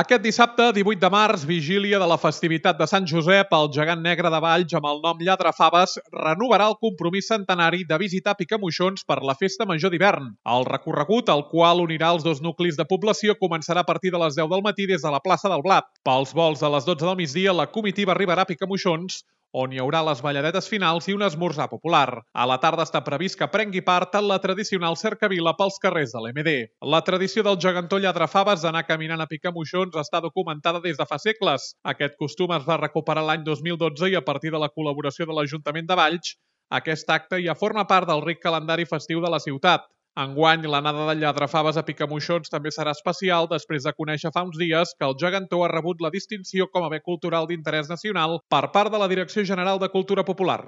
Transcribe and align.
Aquest 0.00 0.22
dissabte, 0.24 0.70
18 0.72 1.02
de 1.02 1.08
març, 1.12 1.42
vigília 1.44 1.98
de 2.00 2.06
la 2.08 2.16
festivitat 2.16 2.78
de 2.78 2.86
Sant 2.88 3.04
Josep, 3.10 3.50
el 3.52 3.66
gegant 3.74 4.00
negre 4.00 4.30
de 4.32 4.38
Valls, 4.40 4.72
amb 4.78 4.86
el 4.88 5.02
nom 5.02 5.18
Lladre 5.20 5.50
Faves, 5.52 5.98
renovarà 6.14 6.70
el 6.70 6.78
compromís 6.80 7.28
centenari 7.28 7.82
de 7.90 7.98
visitar 8.00 8.32
Picamoixons 8.38 9.04
per 9.04 9.18
la 9.20 9.34
festa 9.36 9.66
major 9.68 9.92
d'hivern. 9.92 10.30
El 10.54 10.64
recorregut, 10.70 11.28
el 11.28 11.44
qual 11.50 11.84
unirà 11.84 12.14
els 12.16 12.24
dos 12.24 12.40
nuclis 12.40 12.80
de 12.80 12.88
població, 12.88 13.36
començarà 13.36 13.84
a 13.84 13.90
partir 13.90 14.14
de 14.16 14.22
les 14.24 14.40
10 14.40 14.48
del 14.54 14.64
matí 14.64 14.88
des 14.88 15.04
de 15.04 15.12
la 15.12 15.20
plaça 15.20 15.52
del 15.52 15.60
Blat. 15.68 15.92
Pels 16.08 16.32
vols 16.40 16.64
a 16.64 16.72
les 16.72 16.88
12 16.88 17.04
del 17.04 17.20
migdia, 17.20 17.52
la 17.52 17.68
comitiva 17.68 18.16
arribarà 18.16 18.48
a 18.48 18.52
Picamoixons, 18.54 19.26
on 19.52 19.72
hi 19.72 19.80
haurà 19.82 20.00
les 20.06 20.22
balladetes 20.24 20.68
finals 20.72 21.08
i 21.08 21.14
un 21.16 21.22
esmorzar 21.26 21.68
popular. 21.70 22.22
A 22.32 22.46
la 22.48 22.58
tarda 22.60 22.86
està 22.88 23.02
previst 23.04 23.38
que 23.38 23.48
prengui 23.52 23.82
part 23.84 24.16
en 24.18 24.26
la 24.28 24.38
tradicional 24.40 24.96
cercavila 24.96 25.54
pels 25.58 25.78
carrers 25.82 26.14
de 26.16 26.22
l'MD. 26.24 26.54
La 26.94 27.02
tradició 27.04 27.44
del 27.46 27.60
gegantó 27.60 28.00
Faves 28.32 28.62
d'anar 28.62 28.86
caminant 28.86 29.20
a 29.20 29.26
picar 29.26 29.52
moixons 29.52 29.96
està 29.96 30.20
documentada 30.20 30.80
des 30.80 30.96
de 30.96 31.06
fa 31.06 31.18
segles. 31.18 31.74
Aquest 31.84 32.16
costum 32.16 32.52
es 32.56 32.64
va 32.64 32.80
recuperar 32.80 33.22
l'any 33.22 33.44
2012 33.44 34.08
i 34.08 34.16
a 34.16 34.24
partir 34.24 34.50
de 34.50 34.58
la 34.58 34.70
col·laboració 34.70 35.26
de 35.26 35.36
l'Ajuntament 35.36 35.86
de 35.86 35.96
Valls, 35.96 36.36
aquest 36.72 37.10
acte 37.10 37.36
ja 37.44 37.54
forma 37.54 37.84
part 37.88 38.08
del 38.08 38.22
ric 38.24 38.40
calendari 38.40 38.86
festiu 38.88 39.20
de 39.20 39.28
la 39.28 39.40
ciutat. 39.44 39.84
Enguany, 40.20 40.66
l'anada 40.68 41.06
de 41.08 41.12
Lladrafaves 41.20 41.78
a 41.80 41.82
Picamoixons 41.86 42.52
també 42.52 42.72
serà 42.74 42.92
especial 42.92 43.48
després 43.48 43.86
de 43.88 43.94
conèixer 43.96 44.32
fa 44.34 44.42
uns 44.44 44.58
dies 44.60 44.92
que 44.98 45.08
el 45.08 45.16
gegantó 45.22 45.62
ha 45.64 45.70
rebut 45.72 46.04
la 46.04 46.12
distinció 46.12 46.68
com 46.68 46.84
a 46.84 46.90
bé 46.92 47.00
cultural 47.00 47.48
d'interès 47.48 47.88
nacional 47.88 48.36
per 48.52 48.66
part 48.76 48.92
de 48.92 49.00
la 49.00 49.08
Direcció 49.08 49.46
General 49.54 49.80
de 49.80 49.88
Cultura 49.88 50.24
Popular. 50.28 50.62